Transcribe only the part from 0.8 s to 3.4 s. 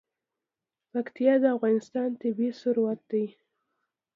پکتیا د افغانستان طبعي ثروت دی.